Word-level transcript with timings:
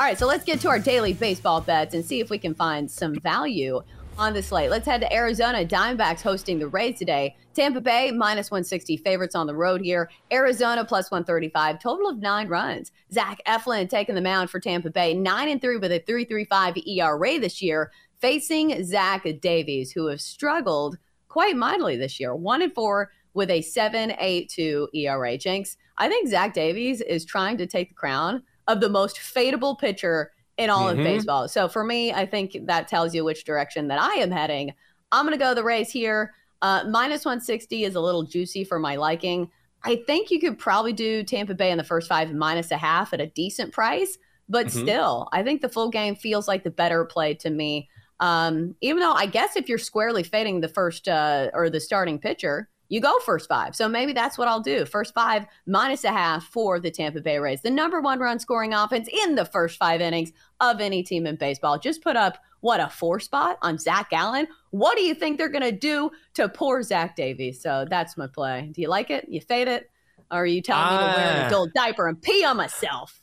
All 0.00 0.06
right, 0.06 0.18
so 0.18 0.26
let's 0.26 0.44
get 0.44 0.60
to 0.60 0.68
our 0.70 0.78
daily 0.78 1.12
baseball 1.12 1.60
bets 1.60 1.92
and 1.92 2.02
see 2.02 2.20
if 2.20 2.30
we 2.30 2.38
can 2.38 2.54
find 2.54 2.90
some 2.90 3.20
value 3.20 3.82
on 4.16 4.32
the 4.32 4.42
slate. 4.42 4.70
Let's 4.70 4.86
head 4.86 5.02
to 5.02 5.12
Arizona. 5.12 5.62
Diamondbacks 5.62 6.22
hosting 6.22 6.58
the 6.58 6.68
Rays 6.68 6.98
today. 6.98 7.36
Tampa 7.52 7.82
Bay 7.82 8.10
minus 8.10 8.50
160 8.50 8.96
favorites 8.96 9.34
on 9.34 9.46
the 9.46 9.54
road 9.54 9.82
here. 9.82 10.08
Arizona 10.32 10.86
plus 10.86 11.10
135. 11.10 11.80
Total 11.80 12.08
of 12.08 12.16
nine 12.16 12.48
runs. 12.48 12.92
Zach 13.12 13.42
Eflin 13.46 13.90
taking 13.90 14.14
the 14.14 14.22
mound 14.22 14.48
for 14.48 14.58
Tampa 14.58 14.88
Bay. 14.88 15.12
Nine 15.12 15.50
and 15.50 15.60
three 15.60 15.76
with 15.76 15.92
a 15.92 16.00
3.35 16.00 16.82
ERA 16.88 17.38
this 17.38 17.60
year, 17.60 17.92
facing 18.22 18.82
Zach 18.82 19.26
Davies, 19.42 19.92
who 19.92 20.06
has 20.06 20.24
struggled 20.24 20.96
quite 21.28 21.56
mightily 21.56 21.98
this 21.98 22.18
year. 22.18 22.34
One 22.34 22.62
and 22.62 22.74
four 22.74 23.10
with 23.34 23.50
a 23.50 23.60
7.82 23.60 24.86
ERA. 24.94 25.36
Jenks, 25.36 25.76
I 25.98 26.08
think 26.08 26.30
Zach 26.30 26.54
Davies 26.54 27.02
is 27.02 27.26
trying 27.26 27.58
to 27.58 27.66
take 27.66 27.90
the 27.90 27.94
crown 27.94 28.44
of 28.68 28.80
the 28.80 28.88
most 28.88 29.16
fadeable 29.16 29.78
pitcher 29.78 30.32
in 30.56 30.70
all 30.70 30.88
mm-hmm. 30.88 31.00
of 31.00 31.04
baseball. 31.04 31.48
So 31.48 31.68
for 31.68 31.84
me, 31.84 32.12
I 32.12 32.26
think 32.26 32.56
that 32.66 32.88
tells 32.88 33.14
you 33.14 33.24
which 33.24 33.44
direction 33.44 33.88
that 33.88 34.00
I 34.00 34.14
am 34.14 34.30
heading. 34.30 34.74
I'm 35.12 35.26
going 35.26 35.36
to 35.36 35.42
go 35.42 35.54
the 35.54 35.64
Rays 35.64 35.90
here. 35.90 36.34
Uh, 36.62 36.84
minus 36.88 37.24
160 37.24 37.84
is 37.84 37.94
a 37.94 38.00
little 38.00 38.22
juicy 38.22 38.64
for 38.64 38.78
my 38.78 38.96
liking. 38.96 39.50
I 39.82 40.02
think 40.06 40.30
you 40.30 40.38
could 40.38 40.58
probably 40.58 40.92
do 40.92 41.22
Tampa 41.22 41.54
Bay 41.54 41.70
in 41.70 41.78
the 41.78 41.84
first 41.84 42.08
five 42.08 42.32
minus 42.32 42.70
a 42.70 42.76
half 42.76 43.14
at 43.14 43.20
a 43.20 43.26
decent 43.28 43.72
price, 43.72 44.18
but 44.48 44.66
mm-hmm. 44.66 44.82
still, 44.82 45.28
I 45.32 45.42
think 45.42 45.62
the 45.62 45.70
full 45.70 45.88
game 45.88 46.14
feels 46.14 46.46
like 46.46 46.64
the 46.64 46.70
better 46.70 47.04
play 47.04 47.34
to 47.34 47.50
me. 47.50 47.88
Um, 48.20 48.76
even 48.82 49.00
though 49.00 49.12
I 49.14 49.24
guess 49.24 49.56
if 49.56 49.68
you're 49.68 49.78
squarely 49.78 50.22
fading 50.22 50.60
the 50.60 50.68
first 50.68 51.08
uh, 51.08 51.50
or 51.54 51.70
the 51.70 51.80
starting 51.80 52.18
pitcher, 52.18 52.68
you 52.90 53.00
go 53.00 53.18
first 53.20 53.48
five. 53.48 53.74
So 53.74 53.88
maybe 53.88 54.12
that's 54.12 54.36
what 54.36 54.48
I'll 54.48 54.60
do. 54.60 54.84
First 54.84 55.14
five 55.14 55.46
minus 55.66 56.04
a 56.04 56.10
half 56.10 56.44
for 56.44 56.78
the 56.78 56.90
Tampa 56.90 57.22
Bay 57.22 57.38
Rays. 57.38 57.62
The 57.62 57.70
number 57.70 58.00
one 58.00 58.18
run 58.18 58.38
scoring 58.38 58.74
offense 58.74 59.08
in 59.24 59.36
the 59.36 59.46
first 59.46 59.78
five 59.78 60.02
innings 60.02 60.32
of 60.60 60.80
any 60.80 61.02
team 61.02 61.26
in 61.26 61.36
baseball. 61.36 61.78
Just 61.78 62.02
put 62.02 62.16
up 62.16 62.36
what 62.60 62.80
a 62.80 62.88
four 62.88 63.20
spot 63.20 63.58
on 63.62 63.78
Zac 63.78 64.10
Gallen. 64.10 64.48
What 64.70 64.96
do 64.96 65.02
you 65.02 65.14
think 65.14 65.38
they're 65.38 65.48
going 65.48 65.62
to 65.62 65.72
do 65.72 66.10
to 66.34 66.48
poor 66.48 66.82
Zach 66.82 67.16
Davies? 67.16 67.62
So 67.62 67.86
that's 67.88 68.18
my 68.18 68.26
play. 68.26 68.70
Do 68.74 68.82
you 68.82 68.88
like 68.88 69.10
it? 69.10 69.26
You 69.28 69.40
fade 69.40 69.68
it? 69.68 69.90
Or 70.30 70.42
are 70.42 70.46
you 70.46 70.60
telling 70.60 70.86
uh, 70.86 70.90
me 70.90 71.12
to 71.14 71.18
wear 71.18 71.30
an 71.30 71.46
adult 71.46 71.74
diaper 71.74 72.08
and 72.08 72.20
pee 72.20 72.44
on 72.44 72.56
myself? 72.56 73.19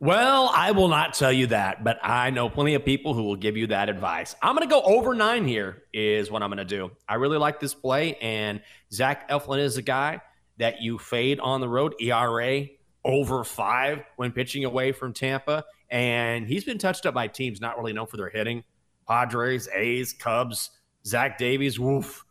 Well, 0.00 0.48
I 0.54 0.70
will 0.70 0.86
not 0.86 1.14
tell 1.14 1.32
you 1.32 1.48
that, 1.48 1.82
but 1.82 1.98
I 2.04 2.30
know 2.30 2.48
plenty 2.48 2.74
of 2.74 2.84
people 2.84 3.14
who 3.14 3.24
will 3.24 3.36
give 3.36 3.56
you 3.56 3.66
that 3.68 3.88
advice. 3.88 4.36
I'm 4.40 4.54
going 4.54 4.68
to 4.68 4.72
go 4.72 4.80
over 4.80 5.12
nine 5.12 5.44
here, 5.44 5.82
is 5.92 6.30
what 6.30 6.40
I'm 6.40 6.50
going 6.50 6.58
to 6.58 6.64
do. 6.64 6.92
I 7.08 7.14
really 7.14 7.36
like 7.36 7.58
this 7.58 7.74
play, 7.74 8.14
and 8.16 8.60
Zach 8.92 9.28
Eflin 9.28 9.58
is 9.58 9.76
a 9.76 9.82
guy 9.82 10.20
that 10.58 10.80
you 10.80 10.98
fade 10.98 11.40
on 11.40 11.60
the 11.60 11.68
road, 11.68 11.94
ERA 12.00 12.66
over 13.04 13.42
five 13.42 14.04
when 14.14 14.30
pitching 14.30 14.64
away 14.64 14.92
from 14.92 15.12
Tampa. 15.12 15.64
And 15.90 16.46
he's 16.46 16.64
been 16.64 16.78
touched 16.78 17.04
up 17.04 17.14
by 17.14 17.26
teams 17.26 17.60
not 17.60 17.76
really 17.76 17.92
known 17.92 18.06
for 18.06 18.18
their 18.18 18.28
hitting 18.28 18.62
Padres, 19.08 19.68
A's, 19.74 20.12
Cubs, 20.12 20.70
Zach 21.06 21.38
Davies, 21.38 21.80
woof. 21.80 22.24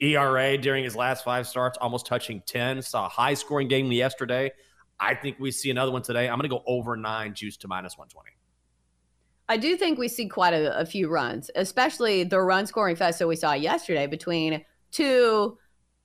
ERA 0.00 0.58
during 0.58 0.84
his 0.84 0.94
last 0.94 1.24
five 1.24 1.46
starts, 1.46 1.78
almost 1.80 2.06
touching 2.06 2.42
10. 2.46 2.82
Saw 2.82 3.06
a 3.06 3.08
high 3.08 3.34
scoring 3.34 3.66
game 3.66 3.90
yesterday. 3.90 4.52
I 5.00 5.14
think 5.14 5.38
we 5.38 5.50
see 5.50 5.70
another 5.70 5.92
one 5.92 6.02
today. 6.02 6.28
I'm 6.28 6.38
going 6.38 6.48
to 6.50 6.56
go 6.56 6.62
over 6.66 6.96
nine, 6.96 7.34
juice 7.34 7.56
to 7.58 7.68
minus 7.68 7.96
120. 7.96 8.30
I 9.48 9.56
do 9.56 9.76
think 9.76 9.98
we 9.98 10.08
see 10.08 10.28
quite 10.28 10.52
a, 10.52 10.78
a 10.78 10.84
few 10.84 11.08
runs, 11.08 11.50
especially 11.54 12.24
the 12.24 12.40
run 12.40 12.66
scoring 12.66 12.96
fest 12.96 13.18
that 13.18 13.28
we 13.28 13.36
saw 13.36 13.54
yesterday 13.54 14.06
between 14.06 14.64
two 14.90 15.56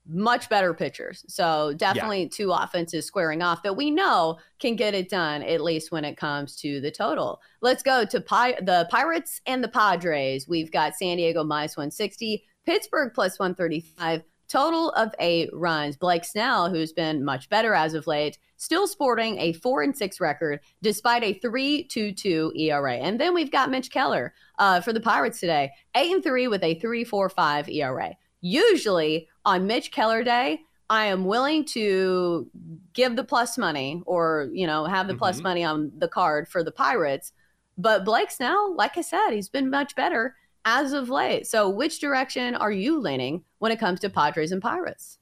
much 0.08 0.50
better 0.50 0.74
pitchers. 0.74 1.24
So 1.28 1.74
definitely 1.76 2.24
yeah. 2.24 2.30
two 2.32 2.52
offenses 2.52 3.06
squaring 3.06 3.42
off 3.42 3.64
that 3.64 3.78
we 3.78 3.90
know 3.90 4.38
can 4.60 4.76
get 4.76 4.94
it 4.94 5.10
done 5.10 5.44
at 5.44 5.62
least 5.62 5.92
when 5.92 6.04
it 6.04 6.18
comes 6.18 6.56
to 6.58 6.82
the 6.82 6.92
total. 6.92 7.42
Let's 7.62 7.84
go 7.84 8.04
to 8.06 8.22
Pi- 8.22 8.60
the 8.62 8.88
Pirates 8.92 9.42
and 9.46 9.64
the 9.64 9.70
Padres. 9.70 10.48
We've 10.48 10.72
got 10.72 10.96
San 10.96 11.18
Diego 11.18 11.44
minus 11.44 11.78
160, 11.78 12.44
Pittsburgh 12.66 13.12
plus 13.14 13.40
135. 13.40 14.24
Total 14.48 14.90
of 14.92 15.14
eight 15.20 15.50
runs. 15.54 15.98
Blake 15.98 16.26
Snell, 16.26 16.70
who's 16.70 16.94
been 16.94 17.24
much 17.24 17.50
better 17.50 17.74
as 17.74 17.94
of 17.94 18.08
late, 18.08 18.38
still 18.58 18.88
sporting 18.88 19.40
a 19.40 19.54
four 19.54 19.82
and 19.82 19.96
six 19.96 20.20
record 20.20 20.60
despite 20.82 21.24
a 21.24 21.34
three 21.34 21.84
two 21.86 22.12
two 22.12 22.52
ERA. 22.56 22.96
And 22.96 23.20
then 23.20 23.34
we've 23.34 23.52
got 23.52 23.72
Mitch 23.72 23.92
Keller 23.92 24.34
uh, 24.60 24.82
for 24.82 24.94
the 24.94 25.00
Pirates 25.00 25.40
today, 25.40 25.72
eight 25.96 26.12
and 26.12 26.24
three 26.24 26.48
with 26.48 26.64
a 26.64 26.76
three 26.76 27.04
four 27.04 27.30
five 27.30 27.68
ERA. 27.70 28.16
Usually 28.42 29.28
on 29.46 29.68
Mitch 29.68 29.92
Keller 29.92 30.24
Day, 30.24 30.62
I 30.90 31.06
am 31.06 31.26
willing 31.26 31.66
to 31.66 32.50
give 32.94 33.16
the 33.16 33.24
plus 33.24 33.58
money 33.58 34.04
or, 34.06 34.50
you 34.54 34.68
know, 34.68 34.86
have 34.86 35.08
the 35.08 35.14
mm-hmm. 35.14 35.20
plus 35.20 35.42
money 35.42 35.64
on 35.64 35.92
the 35.98 36.08
card 36.08 36.48
for 36.48 36.64
the 36.64 36.72
Pirates. 36.72 37.32
But 37.78 38.06
Blake 38.06 38.30
Snell, 38.30 38.76
like 38.76 38.98
I 38.98 39.02
said, 39.02 39.32
he's 39.32 39.50
been 39.50 39.70
much 39.70 39.96
better 39.96 40.36
as 40.66 40.94
of 40.94 41.10
late. 41.10 41.48
So, 41.48 41.70
which 41.70 42.00
direction 42.00 42.56
are 42.56 42.72
you 42.72 43.00
leaning 43.00 43.44
when 43.60 43.72
it 43.72 43.80
comes 43.80 44.00
to 44.02 44.10
Padres 44.10 44.52
and 44.52 44.62
Pirates? 44.62 45.20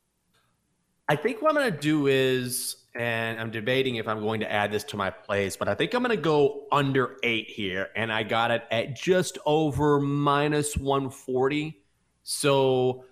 I 1.08 1.16
think 1.16 1.42
what 1.42 1.50
I'm 1.50 1.56
going 1.56 1.74
to 1.74 1.80
do 1.80 2.08
is, 2.08 2.78
and 2.96 3.40
I'm 3.40 3.52
debating 3.52 3.96
if 3.96 4.08
I'm 4.08 4.22
going 4.22 4.40
to 4.42 4.52
add 4.52 4.72
this 4.72 4.84
to 4.86 4.98
my 4.98 5.10
plays, 5.10 5.58
but 5.58 5.68
I 5.68 5.76
think 5.76 5.94
I'm 5.94 6.04
going 6.04 6.16
to 6.16 6.22
go 6.22 6.68
under 6.72 7.18
eight 7.24 7.50
here. 7.50 7.90
And 7.96 8.12
I 8.12 8.24
got 8.24 8.52
it 8.52 8.64
at 8.72 8.96
just 8.96 9.38
over 9.46 10.00
minus 10.00 10.78
140. 10.78 11.82
So, 12.24 13.06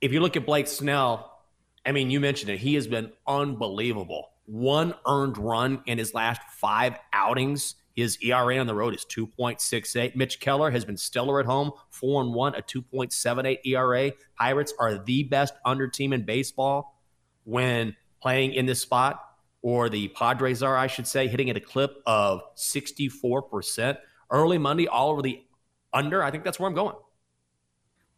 if 0.00 0.12
you 0.12 0.20
look 0.20 0.36
at 0.36 0.46
Blake 0.46 0.66
Snell, 0.66 1.40
I 1.86 1.92
mean, 1.92 2.10
you 2.10 2.20
mentioned 2.20 2.50
it. 2.50 2.58
He 2.58 2.74
has 2.74 2.86
been 2.86 3.12
unbelievable. 3.26 4.30
One 4.46 4.94
earned 5.06 5.38
run 5.38 5.82
in 5.86 5.98
his 5.98 6.14
last 6.14 6.40
five 6.52 6.98
outings. 7.12 7.74
His 7.94 8.18
ERA 8.22 8.58
on 8.58 8.66
the 8.66 8.74
road 8.74 8.94
is 8.94 9.04
2.68. 9.04 10.16
Mitch 10.16 10.40
Keller 10.40 10.70
has 10.70 10.84
been 10.84 10.96
stellar 10.96 11.38
at 11.38 11.46
home, 11.46 11.70
4 11.90 12.22
and 12.22 12.34
1, 12.34 12.54
a 12.56 12.62
2.78 12.62 13.58
ERA. 13.64 14.12
Pirates 14.36 14.74
are 14.80 14.98
the 14.98 15.22
best 15.22 15.54
under 15.64 15.86
team 15.86 16.12
in 16.12 16.24
baseball 16.24 17.00
when 17.44 17.94
playing 18.20 18.54
in 18.54 18.66
this 18.66 18.80
spot, 18.80 19.20
or 19.62 19.88
the 19.88 20.08
Padres 20.08 20.62
are, 20.62 20.76
I 20.76 20.88
should 20.88 21.06
say, 21.06 21.28
hitting 21.28 21.50
at 21.50 21.56
a 21.56 21.60
clip 21.60 22.02
of 22.06 22.42
64%. 22.56 23.96
Early 24.30 24.58
Monday, 24.58 24.88
all 24.88 25.10
over 25.10 25.22
the 25.22 25.44
under. 25.92 26.22
I 26.22 26.30
think 26.30 26.42
that's 26.42 26.58
where 26.58 26.68
I'm 26.68 26.74
going. 26.74 26.96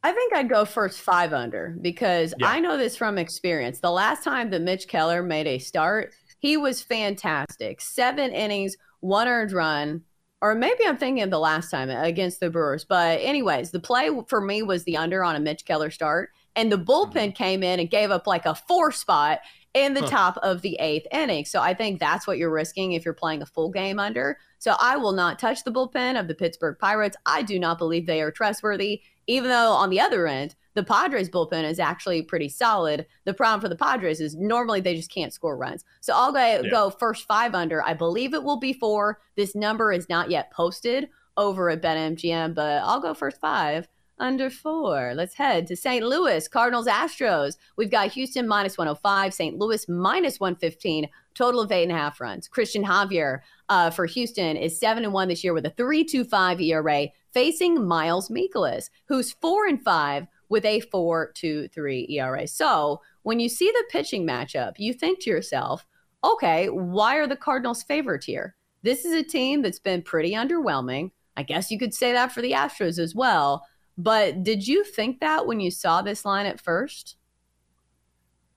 I 0.02 0.12
think 0.12 0.32
I'd 0.32 0.48
go 0.48 0.64
first 0.64 1.00
five 1.00 1.32
under 1.32 1.76
because 1.82 2.32
yeah. 2.38 2.48
I 2.48 2.60
know 2.60 2.76
this 2.76 2.96
from 2.96 3.18
experience. 3.18 3.80
The 3.80 3.90
last 3.90 4.22
time 4.22 4.50
that 4.50 4.62
Mitch 4.62 4.86
Keller 4.86 5.22
made 5.22 5.48
a 5.48 5.58
start, 5.58 6.14
he 6.38 6.56
was 6.56 6.80
fantastic. 6.80 7.80
Seven 7.80 8.30
innings, 8.30 8.76
one 9.00 9.28
earned 9.28 9.52
run, 9.52 10.02
or 10.42 10.54
maybe 10.54 10.84
I'm 10.86 10.96
thinking 10.96 11.22
of 11.22 11.30
the 11.30 11.38
last 11.38 11.70
time 11.70 11.90
against 11.90 12.40
the 12.40 12.50
Brewers. 12.50 12.84
But, 12.84 13.20
anyways, 13.22 13.70
the 13.70 13.80
play 13.80 14.10
for 14.28 14.40
me 14.40 14.62
was 14.62 14.84
the 14.84 14.96
under 14.96 15.24
on 15.24 15.36
a 15.36 15.40
Mitch 15.40 15.64
Keller 15.64 15.90
start. 15.90 16.30
And 16.54 16.72
the 16.72 16.78
bullpen 16.78 17.12
mm-hmm. 17.12 17.30
came 17.32 17.62
in 17.62 17.80
and 17.80 17.90
gave 17.90 18.10
up 18.10 18.26
like 18.26 18.46
a 18.46 18.54
four 18.54 18.90
spot 18.92 19.40
in 19.74 19.92
the 19.92 20.00
huh. 20.00 20.08
top 20.08 20.36
of 20.38 20.62
the 20.62 20.74
eighth 20.80 21.06
inning. 21.12 21.44
So 21.44 21.60
I 21.60 21.74
think 21.74 22.00
that's 22.00 22.26
what 22.26 22.38
you're 22.38 22.50
risking 22.50 22.92
if 22.92 23.04
you're 23.04 23.12
playing 23.12 23.42
a 23.42 23.46
full 23.46 23.70
game 23.70 23.98
under. 23.98 24.38
So 24.58 24.74
I 24.80 24.96
will 24.96 25.12
not 25.12 25.38
touch 25.38 25.64
the 25.64 25.70
bullpen 25.70 26.18
of 26.18 26.28
the 26.28 26.34
Pittsburgh 26.34 26.78
Pirates. 26.78 27.16
I 27.26 27.42
do 27.42 27.58
not 27.58 27.76
believe 27.76 28.06
they 28.06 28.22
are 28.22 28.30
trustworthy, 28.30 29.02
even 29.26 29.50
though 29.50 29.72
on 29.72 29.90
the 29.90 30.00
other 30.00 30.26
end, 30.26 30.54
the 30.74 30.84
Padres 30.84 31.30
bullpen 31.30 31.64
is 31.64 31.80
actually 31.80 32.22
pretty 32.22 32.48
solid. 32.48 33.06
The 33.24 33.34
problem 33.34 33.60
for 33.60 33.68
the 33.68 33.76
Padres 33.76 34.20
is 34.20 34.36
normally 34.36 34.80
they 34.80 34.94
just 34.94 35.10
can't 35.10 35.32
score 35.32 35.56
runs. 35.56 35.84
So 36.00 36.12
I'll 36.14 36.32
go, 36.32 36.38
yeah. 36.38 36.70
go 36.70 36.90
first 36.90 37.26
five 37.26 37.54
under. 37.54 37.82
I 37.82 37.94
believe 37.94 38.34
it 38.34 38.44
will 38.44 38.58
be 38.58 38.74
four. 38.74 39.20
This 39.36 39.54
number 39.54 39.90
is 39.90 40.08
not 40.08 40.30
yet 40.30 40.52
posted 40.52 41.08
over 41.36 41.70
at 41.70 41.82
BetMGM, 41.82 42.54
but 42.54 42.82
I'll 42.84 43.00
go 43.00 43.14
first 43.14 43.40
five 43.40 43.88
under 44.18 44.48
four. 44.50 45.12
Let's 45.14 45.34
head 45.34 45.66
to 45.66 45.76
St. 45.76 46.04
Louis, 46.04 46.48
Cardinals 46.48 46.86
Astros. 46.86 47.56
We've 47.76 47.90
got 47.90 48.12
Houston 48.12 48.48
minus 48.48 48.78
105, 48.78 49.34
St. 49.34 49.58
Louis 49.58 49.88
minus 49.88 50.40
115, 50.40 51.08
total 51.34 51.60
of 51.60 51.72
eight 51.72 51.84
and 51.84 51.92
a 51.92 51.96
half 51.96 52.20
runs. 52.20 52.48
Christian 52.48 52.84
Javier 52.84 53.40
uh, 53.68 53.90
for 53.90 54.06
Houston 54.06 54.56
is 54.56 54.78
seven 54.78 55.04
and 55.04 55.12
one 55.12 55.28
this 55.28 55.44
year 55.44 55.52
with 55.52 55.66
a 55.66 55.70
3.25 55.70 56.62
ERA, 56.62 57.08
facing 57.36 57.86
Miles 57.86 58.30
Mikolas, 58.30 58.88
who's 59.04 59.34
four 59.42 59.66
and 59.66 59.84
five 59.84 60.26
with 60.48 60.64
a 60.64 60.80
4.23 60.90 62.08
ERA. 62.08 62.46
So 62.46 63.02
when 63.24 63.40
you 63.40 63.50
see 63.50 63.70
the 63.70 63.84
pitching 63.90 64.26
matchup, 64.26 64.72
you 64.78 64.94
think 64.94 65.20
to 65.20 65.28
yourself, 65.30 65.84
okay, 66.24 66.70
why 66.70 67.16
are 67.16 67.26
the 67.26 67.36
Cardinals 67.36 67.82
favored 67.82 68.24
here? 68.24 68.56
This 68.84 69.04
is 69.04 69.12
a 69.12 69.22
team 69.22 69.60
that's 69.60 69.78
been 69.78 70.00
pretty 70.00 70.32
underwhelming. 70.32 71.10
I 71.36 71.42
guess 71.42 71.70
you 71.70 71.78
could 71.78 71.92
say 71.92 72.10
that 72.14 72.32
for 72.32 72.40
the 72.40 72.52
Astros 72.52 72.98
as 72.98 73.14
well. 73.14 73.66
But 73.98 74.42
did 74.42 74.66
you 74.66 74.82
think 74.82 75.20
that 75.20 75.46
when 75.46 75.60
you 75.60 75.70
saw 75.70 76.00
this 76.00 76.24
line 76.24 76.46
at 76.46 76.58
first? 76.58 77.16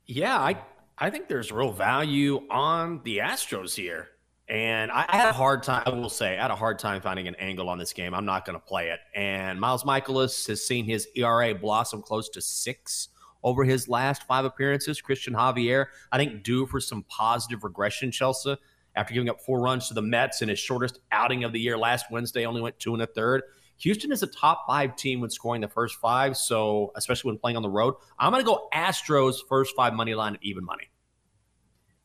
Yeah, 0.05 0.39
I 0.39 0.55
I 0.97 1.09
think 1.09 1.27
there's 1.27 1.51
real 1.51 1.73
value 1.73 2.47
on 2.49 3.01
the 3.03 3.17
Astros 3.17 3.75
here. 3.75 4.07
And 4.49 4.91
I, 4.91 5.05
had 5.09 5.29
a 5.29 5.33
hard 5.33 5.61
time, 5.61 5.83
I 5.85 5.91
will 5.91 6.09
say, 6.09 6.35
I 6.35 6.41
had 6.41 6.49
a 6.49 6.55
hard 6.55 6.79
time 6.79 7.01
finding 7.01 7.27
an 7.27 7.35
angle 7.35 7.69
on 7.69 7.77
this 7.77 7.93
game. 7.93 8.15
I'm 8.15 8.25
not 8.25 8.45
going 8.45 8.59
to 8.59 8.65
play 8.65 8.89
it. 8.89 8.99
And 9.13 9.61
Miles 9.61 9.83
Mikolas 9.83 10.47
has 10.47 10.65
seen 10.65 10.85
his 10.85 11.07
ERA 11.15 11.53
blossom 11.53 12.01
close 12.01 12.29
to 12.29 12.41
six 12.41 13.09
over 13.43 13.63
his 13.63 13.87
last 13.87 14.23
five 14.23 14.45
appearances. 14.45 15.01
Christian 15.01 15.35
Javier, 15.35 15.85
I 16.11 16.17
think, 16.17 16.43
due 16.43 16.65
for 16.65 16.79
some 16.79 17.03
positive 17.03 17.63
regression, 17.63 18.11
Chelsea, 18.11 18.57
after 18.95 19.13
giving 19.13 19.29
up 19.29 19.39
four 19.39 19.61
runs 19.61 19.87
to 19.89 19.93
the 19.93 20.01
Mets 20.01 20.41
in 20.41 20.49
his 20.49 20.57
shortest 20.57 20.99
outing 21.11 21.43
of 21.43 21.53
the 21.53 21.59
year 21.59 21.77
last 21.77 22.07
Wednesday, 22.09 22.45
only 22.45 22.61
went 22.61 22.79
two 22.79 22.93
and 22.93 23.03
a 23.03 23.07
third. 23.07 23.43
Houston 23.77 24.11
is 24.11 24.23
a 24.23 24.27
top 24.27 24.65
five 24.67 24.95
team 24.95 25.21
when 25.21 25.29
scoring 25.29 25.61
the 25.61 25.67
first 25.67 25.95
five, 25.99 26.35
so 26.35 26.91
especially 26.95 27.29
when 27.29 27.37
playing 27.37 27.55
on 27.55 27.63
the 27.63 27.69
road. 27.69 27.93
I'm 28.17 28.31
going 28.31 28.43
to 28.43 28.47
go 28.47 28.67
Astros 28.73 29.35
first 29.47 29.75
five 29.75 29.93
money 29.93 30.15
line 30.15 30.33
at 30.33 30.43
even 30.43 30.65
money. 30.65 30.88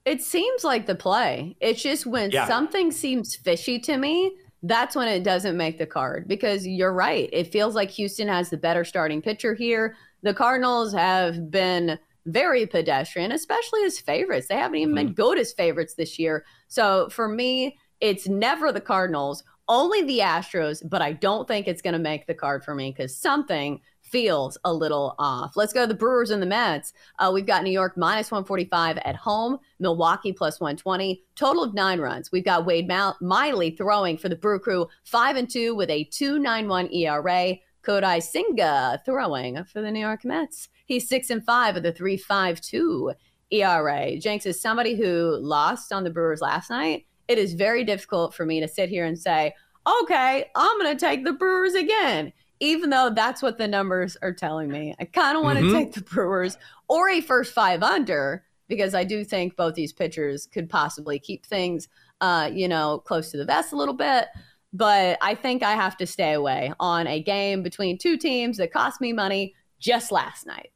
It 0.04 0.22
seems 0.22 0.64
like 0.64 0.86
the 0.86 0.94
play. 0.94 1.56
It's 1.60 1.82
just 1.82 2.06
when 2.06 2.30
yeah. 2.30 2.46
something 2.46 2.90
seems 2.90 3.36
fishy 3.36 3.78
to 3.80 3.96
me, 3.96 4.36
that's 4.62 4.96
when 4.96 5.08
it 5.08 5.22
doesn't 5.22 5.56
make 5.56 5.78
the 5.78 5.86
card 5.86 6.26
because 6.26 6.66
you're 6.66 6.92
right. 6.92 7.28
It 7.32 7.52
feels 7.52 7.74
like 7.74 7.90
Houston 7.90 8.28
has 8.28 8.50
the 8.50 8.56
better 8.56 8.84
starting 8.84 9.20
pitcher 9.20 9.54
here. 9.54 9.96
The 10.22 10.34
Cardinals 10.34 10.92
have 10.94 11.50
been 11.50 11.98
very 12.26 12.66
pedestrian, 12.66 13.32
especially 13.32 13.84
as 13.84 14.00
favorites. 14.00 14.48
They 14.48 14.56
haven't 14.56 14.76
even 14.76 14.94
mm-hmm. 14.94 15.06
been 15.06 15.14
good 15.14 15.38
as 15.38 15.52
favorites 15.52 15.94
this 15.94 16.18
year. 16.18 16.46
So 16.68 17.08
for 17.10 17.28
me, 17.28 17.78
it's 18.00 18.26
never 18.26 18.72
the 18.72 18.80
Cardinals 18.80 19.44
only 19.68 20.02
the 20.02 20.18
Astros, 20.20 20.82
but 20.88 21.02
I 21.02 21.12
don't 21.12 21.48
think 21.48 21.66
it's 21.66 21.82
going 21.82 21.92
to 21.92 21.98
make 21.98 22.26
the 22.26 22.34
card 22.34 22.64
for 22.64 22.74
me 22.74 22.90
because 22.90 23.16
something 23.16 23.80
feels 24.14 24.56
a 24.64 24.72
little 24.72 25.16
off. 25.18 25.56
Let's 25.56 25.72
go 25.72 25.80
to 25.80 25.88
the 25.88 25.94
Brewers 25.94 26.30
and 26.30 26.40
the 26.40 26.46
Mets. 26.46 26.92
Uh, 27.18 27.32
we've 27.34 27.46
got 27.46 27.64
New 27.64 27.72
York 27.72 27.96
minus 27.96 28.30
145 28.30 28.98
at 28.98 29.16
home, 29.16 29.58
Milwaukee 29.80 30.32
plus 30.32 30.60
120, 30.60 31.20
total 31.34 31.64
of 31.64 31.74
nine 31.74 31.98
runs. 31.98 32.30
We've 32.30 32.44
got 32.44 32.64
Wade 32.64 32.88
Miley 33.20 33.72
throwing 33.72 34.16
for 34.16 34.28
the 34.28 34.36
Brew 34.36 34.60
Crew, 34.60 34.86
five 35.02 35.34
and 35.34 35.50
two 35.50 35.74
with 35.74 35.90
a 35.90 36.04
2.91 36.04 36.94
ERA. 36.94 37.56
Kodai 37.82 38.22
Senga 38.22 39.02
throwing 39.04 39.62
for 39.64 39.82
the 39.82 39.90
New 39.90 39.98
York 39.98 40.24
Mets. 40.24 40.68
He's 40.86 41.08
six 41.08 41.28
and 41.28 41.44
five 41.44 41.74
with 41.74 41.84
a 41.84 41.92
3.52 41.92 43.14
ERA. 43.50 44.16
Jenks 44.16 44.46
is 44.46 44.60
somebody 44.60 44.94
who 44.94 45.36
lost 45.40 45.92
on 45.92 46.04
the 46.04 46.10
Brewers 46.10 46.40
last 46.40 46.70
night 46.70 47.04
it 47.28 47.38
is 47.38 47.54
very 47.54 47.84
difficult 47.84 48.34
for 48.34 48.44
me 48.44 48.60
to 48.60 48.68
sit 48.68 48.88
here 48.88 49.04
and 49.04 49.18
say, 49.18 49.54
okay, 50.02 50.50
I'm 50.54 50.78
going 50.78 50.96
to 50.96 51.00
take 51.00 51.24
the 51.24 51.32
Brewers 51.32 51.74
again, 51.74 52.32
even 52.60 52.90
though 52.90 53.10
that's 53.10 53.42
what 53.42 53.58
the 53.58 53.68
numbers 53.68 54.16
are 54.22 54.32
telling 54.32 54.70
me. 54.70 54.94
I 54.98 55.04
kind 55.04 55.36
of 55.36 55.42
want 55.42 55.58
to 55.58 55.64
mm-hmm. 55.64 55.76
take 55.76 55.92
the 55.94 56.02
Brewers 56.02 56.56
or 56.88 57.08
a 57.10 57.20
first 57.20 57.52
five 57.52 57.82
under 57.82 58.44
because 58.68 58.94
I 58.94 59.04
do 59.04 59.24
think 59.24 59.56
both 59.56 59.74
these 59.74 59.92
pitchers 59.92 60.46
could 60.46 60.70
possibly 60.70 61.18
keep 61.18 61.44
things, 61.44 61.88
uh, 62.20 62.50
you 62.52 62.68
know, 62.68 62.98
close 62.98 63.30
to 63.32 63.36
the 63.36 63.44
vest 63.44 63.72
a 63.72 63.76
little 63.76 63.94
bit. 63.94 64.28
But 64.72 65.18
I 65.20 65.34
think 65.34 65.62
I 65.62 65.72
have 65.72 65.96
to 65.98 66.06
stay 66.06 66.32
away 66.32 66.72
on 66.80 67.06
a 67.06 67.22
game 67.22 67.62
between 67.62 67.98
two 67.98 68.16
teams 68.16 68.56
that 68.56 68.72
cost 68.72 69.00
me 69.00 69.12
money 69.12 69.54
just 69.78 70.10
last 70.10 70.46
night. 70.46 70.70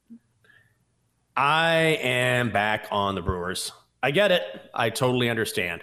I 1.37 1.99
am 2.03 2.51
back 2.51 2.89
on 2.91 3.15
the 3.15 3.23
Brewers. 3.23 3.73
I 4.03 4.11
get 4.11 4.33
it. 4.33 4.43
I 4.75 4.91
totally 4.91 5.31
understand. 5.31 5.83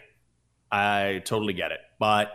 I 0.71 1.21
totally 1.25 1.53
get 1.53 1.71
it. 1.71 1.79
But 1.99 2.31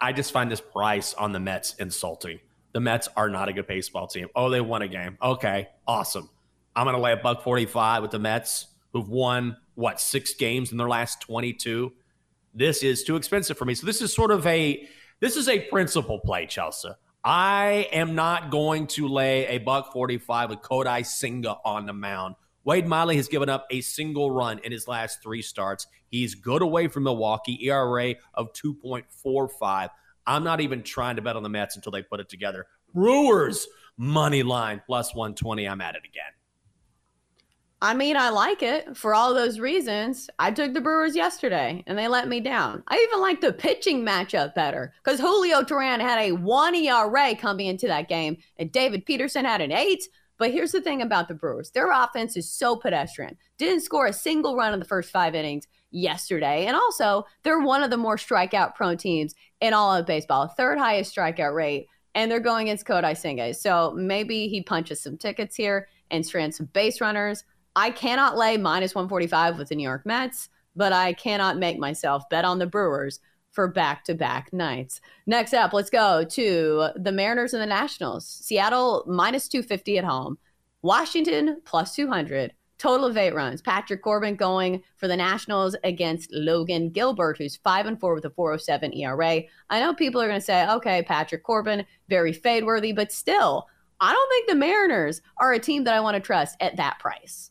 I 0.00 0.12
just 0.12 0.32
find 0.32 0.50
this 0.50 0.60
price 0.60 1.14
on 1.14 1.32
the 1.32 1.40
Mets 1.40 1.74
insulting. 1.74 2.40
The 2.72 2.80
Mets 2.80 3.08
are 3.16 3.28
not 3.28 3.48
a 3.48 3.52
good 3.52 3.66
baseball 3.66 4.06
team. 4.06 4.28
Oh, 4.34 4.48
they 4.50 4.60
won 4.60 4.82
a 4.82 4.88
game. 4.88 5.18
Okay, 5.22 5.68
awesome. 5.86 6.30
I'm 6.76 6.84
going 6.84 6.96
to 6.96 7.02
lay 7.02 7.12
a 7.12 7.16
buck 7.16 7.42
45 7.42 8.02
with 8.02 8.10
the 8.12 8.18
Mets 8.18 8.68
who've 8.92 9.08
won, 9.08 9.56
what, 9.74 10.00
six 10.00 10.34
games 10.34 10.72
in 10.72 10.78
their 10.78 10.88
last 10.88 11.20
22. 11.22 11.92
This 12.54 12.82
is 12.82 13.04
too 13.04 13.16
expensive 13.16 13.58
for 13.58 13.64
me. 13.64 13.74
So 13.74 13.86
this 13.86 14.00
is 14.00 14.12
sort 14.14 14.30
of 14.30 14.46
a 14.46 14.86
this 15.20 15.36
is 15.36 15.48
a 15.48 15.60
principle 15.60 16.18
play, 16.18 16.46
Chelsea. 16.46 16.88
I 17.22 17.88
am 17.92 18.14
not 18.14 18.50
going 18.50 18.86
to 18.88 19.06
lay 19.06 19.46
a 19.48 19.58
buck 19.58 19.92
45 19.92 20.50
with 20.50 20.58
Kodai 20.60 21.04
Senga 21.04 21.56
on 21.64 21.84
the 21.84 21.92
mound 21.92 22.36
Wade 22.64 22.86
Miley 22.86 23.16
has 23.16 23.28
given 23.28 23.48
up 23.48 23.66
a 23.70 23.80
single 23.80 24.30
run 24.30 24.60
in 24.62 24.70
his 24.70 24.86
last 24.86 25.22
three 25.22 25.40
starts. 25.40 25.86
He's 26.08 26.34
good 26.34 26.60
away 26.60 26.88
from 26.88 27.04
Milwaukee, 27.04 27.58
ERA 27.66 28.14
of 28.34 28.52
2.45. 28.52 29.88
I'm 30.26 30.44
not 30.44 30.60
even 30.60 30.82
trying 30.82 31.16
to 31.16 31.22
bet 31.22 31.36
on 31.36 31.42
the 31.42 31.48
Mets 31.48 31.76
until 31.76 31.92
they 31.92 32.02
put 32.02 32.20
it 32.20 32.28
together. 32.28 32.66
Brewers 32.94 33.66
money 33.96 34.42
line 34.42 34.82
plus 34.86 35.14
120. 35.14 35.68
I'm 35.68 35.80
at 35.80 35.94
it 35.94 36.02
again. 36.04 36.32
I 37.82 37.94
mean, 37.94 38.16
I 38.16 38.28
like 38.28 38.62
it 38.62 38.94
for 38.94 39.14
all 39.14 39.32
those 39.32 39.58
reasons. 39.58 40.28
I 40.38 40.50
took 40.50 40.74
the 40.74 40.82
Brewers 40.82 41.16
yesterday 41.16 41.82
and 41.86 41.98
they 41.98 42.08
let 42.08 42.28
me 42.28 42.40
down. 42.40 42.82
I 42.88 42.98
even 43.08 43.20
like 43.20 43.40
the 43.40 43.54
pitching 43.54 44.04
matchup 44.04 44.54
better 44.54 44.92
because 45.02 45.18
Julio 45.18 45.62
Teheran 45.62 46.00
had 46.00 46.18
a 46.18 46.32
one 46.32 46.74
ERA 46.74 47.34
coming 47.34 47.68
into 47.68 47.86
that 47.86 48.08
game 48.08 48.36
and 48.58 48.70
David 48.70 49.06
Peterson 49.06 49.46
had 49.46 49.62
an 49.62 49.72
eight. 49.72 50.06
But 50.40 50.52
here's 50.52 50.72
the 50.72 50.80
thing 50.80 51.02
about 51.02 51.28
the 51.28 51.34
Brewers 51.34 51.70
their 51.70 51.92
offense 51.92 52.34
is 52.34 52.50
so 52.50 52.74
pedestrian. 52.74 53.36
Didn't 53.58 53.82
score 53.82 54.06
a 54.06 54.12
single 54.12 54.56
run 54.56 54.72
in 54.72 54.78
the 54.80 54.86
first 54.86 55.10
five 55.10 55.34
innings 55.34 55.68
yesterday. 55.90 56.64
And 56.64 56.74
also, 56.74 57.26
they're 57.42 57.60
one 57.60 57.82
of 57.82 57.90
the 57.90 57.98
more 57.98 58.16
strikeout 58.16 58.74
prone 58.74 58.96
teams 58.96 59.34
in 59.60 59.74
all 59.74 59.94
of 59.94 60.06
baseball, 60.06 60.48
third 60.48 60.78
highest 60.78 61.14
strikeout 61.14 61.54
rate. 61.54 61.88
And 62.14 62.30
they're 62.30 62.40
going 62.40 62.68
against 62.68 62.86
Kodai 62.86 63.18
Senga. 63.18 63.52
So 63.52 63.92
maybe 63.94 64.48
he 64.48 64.62
punches 64.62 65.02
some 65.02 65.18
tickets 65.18 65.54
here 65.54 65.88
and 66.10 66.24
strands 66.24 66.56
some 66.56 66.70
base 66.72 67.02
runners. 67.02 67.44
I 67.76 67.90
cannot 67.90 68.38
lay 68.38 68.56
minus 68.56 68.94
145 68.94 69.58
with 69.58 69.68
the 69.68 69.76
New 69.76 69.82
York 69.82 70.06
Mets, 70.06 70.48
but 70.74 70.94
I 70.94 71.12
cannot 71.12 71.58
make 71.58 71.78
myself 71.78 72.26
bet 72.30 72.46
on 72.46 72.58
the 72.58 72.66
Brewers 72.66 73.20
for 73.50 73.68
back 73.68 74.04
to 74.04 74.14
back 74.14 74.52
nights. 74.52 75.00
Next 75.26 75.54
up, 75.54 75.72
let's 75.72 75.90
go 75.90 76.24
to 76.24 76.88
the 76.96 77.12
Mariners 77.12 77.52
and 77.52 77.62
the 77.62 77.66
Nationals. 77.66 78.26
Seattle 78.26 79.04
minus 79.06 79.48
250 79.48 79.98
at 79.98 80.04
home, 80.04 80.38
Washington 80.82 81.60
plus 81.64 81.94
200. 81.94 82.52
Total 82.78 83.06
of 83.06 83.16
eight 83.18 83.34
runs. 83.34 83.60
Patrick 83.60 84.02
Corbin 84.02 84.36
going 84.36 84.82
for 84.96 85.06
the 85.06 85.16
Nationals 85.16 85.76
against 85.84 86.32
Logan 86.32 86.88
Gilbert, 86.88 87.36
who's 87.36 87.56
five 87.56 87.84
and 87.84 88.00
four 88.00 88.14
with 88.14 88.24
a 88.24 88.30
407 88.30 88.94
ERA. 88.94 89.42
I 89.68 89.80
know 89.80 89.92
people 89.92 90.22
are 90.22 90.28
going 90.28 90.40
to 90.40 90.44
say, 90.44 90.66
okay, 90.66 91.02
Patrick 91.02 91.42
Corbin, 91.42 91.84
very 92.08 92.32
fade 92.32 92.64
worthy, 92.64 92.92
but 92.92 93.12
still, 93.12 93.66
I 94.00 94.14
don't 94.14 94.30
think 94.30 94.48
the 94.48 94.54
Mariners 94.54 95.20
are 95.36 95.52
a 95.52 95.58
team 95.58 95.84
that 95.84 95.94
I 95.94 96.00
want 96.00 96.14
to 96.14 96.20
trust 96.20 96.56
at 96.60 96.76
that 96.76 96.98
price. 96.98 97.50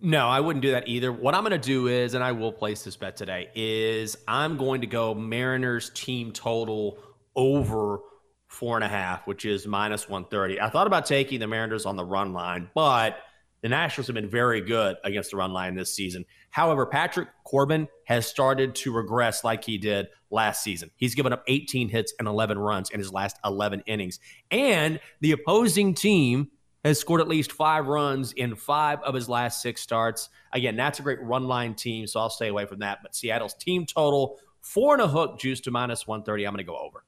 No, 0.00 0.28
I 0.28 0.40
wouldn't 0.40 0.62
do 0.62 0.72
that 0.72 0.88
either. 0.88 1.10
What 1.10 1.34
I'm 1.34 1.42
going 1.42 1.58
to 1.58 1.58
do 1.58 1.88
is, 1.88 2.14
and 2.14 2.22
I 2.22 2.32
will 2.32 2.52
place 2.52 2.82
this 2.82 2.96
bet 2.96 3.16
today, 3.16 3.48
is 3.54 4.16
I'm 4.28 4.56
going 4.58 4.82
to 4.82 4.86
go 4.86 5.14
Mariners 5.14 5.90
team 5.90 6.32
total 6.32 6.98
over 7.34 8.00
four 8.46 8.76
and 8.76 8.84
a 8.84 8.88
half, 8.88 9.26
which 9.26 9.44
is 9.44 9.66
minus 9.66 10.08
130. 10.08 10.60
I 10.60 10.68
thought 10.68 10.86
about 10.86 11.06
taking 11.06 11.40
the 11.40 11.46
Mariners 11.46 11.86
on 11.86 11.96
the 11.96 12.04
run 12.04 12.32
line, 12.32 12.70
but 12.74 13.18
the 13.62 13.70
Nationals 13.70 14.06
have 14.08 14.14
been 14.14 14.28
very 14.28 14.60
good 14.60 14.96
against 15.02 15.30
the 15.30 15.38
run 15.38 15.52
line 15.52 15.74
this 15.74 15.94
season. 15.94 16.24
However, 16.50 16.86
Patrick 16.86 17.28
Corbin 17.44 17.88
has 18.04 18.26
started 18.26 18.74
to 18.76 18.92
regress 18.92 19.44
like 19.44 19.64
he 19.64 19.78
did 19.78 20.06
last 20.30 20.62
season. 20.62 20.90
He's 20.96 21.14
given 21.14 21.32
up 21.32 21.42
18 21.48 21.88
hits 21.88 22.14
and 22.18 22.28
11 22.28 22.58
runs 22.58 22.90
in 22.90 23.00
his 23.00 23.12
last 23.12 23.38
11 23.44 23.82
innings. 23.86 24.20
And 24.50 25.00
the 25.20 25.32
opposing 25.32 25.94
team 25.94 26.50
has 26.86 27.00
scored 27.00 27.20
at 27.20 27.28
least 27.28 27.52
five 27.52 27.86
runs 27.86 28.32
in 28.32 28.54
five 28.54 29.00
of 29.02 29.14
his 29.14 29.28
last 29.28 29.62
six 29.62 29.80
starts. 29.80 30.28
Again, 30.52 30.76
that's 30.76 30.98
a 30.98 31.02
great 31.02 31.22
run 31.22 31.44
line 31.44 31.74
team, 31.74 32.06
so 32.06 32.20
I'll 32.20 32.30
stay 32.30 32.48
away 32.48 32.66
from 32.66 32.80
that. 32.80 32.98
But 33.02 33.14
Seattle's 33.14 33.54
team 33.54 33.86
total, 33.86 34.38
four 34.60 34.94
and 34.94 35.02
a 35.02 35.08
hook, 35.08 35.38
juice 35.38 35.60
to 35.62 35.70
minus 35.70 36.06
130. 36.06 36.44
I'm 36.44 36.52
going 36.52 36.58
to 36.58 36.64
go 36.64 36.78
over. 36.78 37.04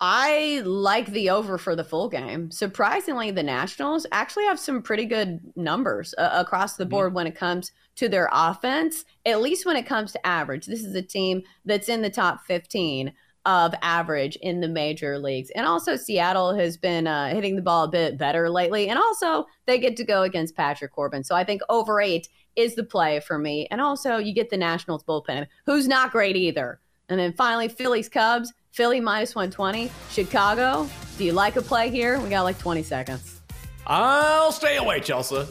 I 0.00 0.60
like 0.64 1.06
the 1.06 1.30
over 1.30 1.56
for 1.56 1.76
the 1.76 1.84
full 1.84 2.08
game. 2.08 2.50
Surprisingly, 2.50 3.30
the 3.30 3.42
Nationals 3.42 4.06
actually 4.12 4.44
have 4.44 4.58
some 4.58 4.82
pretty 4.82 5.06
good 5.06 5.40
numbers 5.56 6.14
uh, 6.18 6.30
across 6.32 6.76
the 6.76 6.84
board 6.84 7.08
mm-hmm. 7.08 7.16
when 7.16 7.26
it 7.26 7.36
comes 7.36 7.72
to 7.96 8.08
their 8.08 8.28
offense, 8.32 9.04
at 9.24 9.40
least 9.40 9.64
when 9.64 9.76
it 9.76 9.86
comes 9.86 10.12
to 10.12 10.26
average. 10.26 10.66
This 10.66 10.84
is 10.84 10.94
a 10.94 11.02
team 11.02 11.42
that's 11.64 11.88
in 11.88 12.02
the 12.02 12.10
top 12.10 12.44
15 12.46 13.12
of 13.46 13.74
average 13.82 14.36
in 14.36 14.60
the 14.60 14.68
major 14.68 15.18
leagues. 15.18 15.50
And 15.50 15.66
also, 15.66 15.96
Seattle 15.96 16.54
has 16.54 16.76
been 16.76 17.06
uh, 17.06 17.28
hitting 17.28 17.56
the 17.56 17.62
ball 17.62 17.84
a 17.84 17.88
bit 17.88 18.16
better 18.16 18.48
lately. 18.48 18.88
And 18.88 18.98
also, 18.98 19.46
they 19.66 19.78
get 19.78 19.96
to 19.98 20.04
go 20.04 20.22
against 20.22 20.56
Patrick 20.56 20.92
Corbin. 20.92 21.24
So 21.24 21.34
I 21.34 21.44
think 21.44 21.62
over 21.68 22.00
eight 22.00 22.28
is 22.56 22.74
the 22.74 22.84
play 22.84 23.20
for 23.20 23.38
me. 23.38 23.66
And 23.70 23.80
also, 23.80 24.16
you 24.16 24.32
get 24.32 24.50
the 24.50 24.56
Nationals 24.56 25.04
bullpen, 25.04 25.46
who's 25.66 25.88
not 25.88 26.12
great 26.12 26.36
either. 26.36 26.80
And 27.08 27.20
then 27.20 27.34
finally, 27.34 27.68
Phillies 27.68 28.08
Cubs, 28.08 28.52
Philly 28.72 29.00
minus 29.00 29.34
120. 29.34 29.90
Chicago, 30.10 30.88
do 31.18 31.24
you 31.24 31.32
like 31.32 31.56
a 31.56 31.62
play 31.62 31.90
here? 31.90 32.18
We 32.20 32.30
got 32.30 32.42
like 32.42 32.58
20 32.58 32.82
seconds. 32.82 33.40
I'll 33.86 34.52
stay 34.52 34.78
away, 34.78 35.00
Chelsea. 35.00 35.44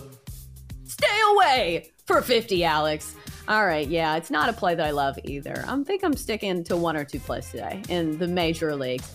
Stay 0.85 1.21
away 1.31 1.91
for 2.05 2.21
50, 2.21 2.63
Alex. 2.63 3.15
All 3.47 3.65
right, 3.65 3.88
yeah, 3.88 4.15
it's 4.15 4.31
not 4.31 4.47
a 4.47 4.53
play 4.53 4.75
that 4.75 4.85
I 4.85 4.91
love 4.91 5.19
either. 5.25 5.65
I 5.67 5.83
think 5.83 6.03
I'm 6.03 6.15
sticking 6.15 6.63
to 6.65 6.77
one 6.77 6.95
or 6.95 7.03
two 7.03 7.19
plays 7.19 7.50
today 7.51 7.81
in 7.89 8.17
the 8.17 8.27
major 8.27 8.75
leagues. 8.75 9.13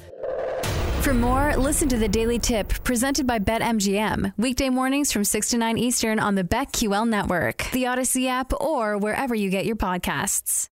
For 1.00 1.14
more, 1.14 1.56
listen 1.56 1.88
to 1.88 1.96
the 1.96 2.08
Daily 2.08 2.38
Tip 2.38 2.68
presented 2.84 3.26
by 3.26 3.38
BetMGM. 3.38 4.34
Weekday 4.36 4.68
mornings 4.68 5.10
from 5.10 5.24
6 5.24 5.48
to 5.50 5.56
9 5.56 5.78
Eastern 5.78 6.18
on 6.18 6.34
the 6.34 6.44
BetQL 6.44 7.08
network, 7.08 7.64
the 7.72 7.84
Audacy 7.84 8.28
app, 8.28 8.52
or 8.60 8.98
wherever 8.98 9.34
you 9.34 9.48
get 9.48 9.64
your 9.64 9.76
podcasts. 9.76 10.68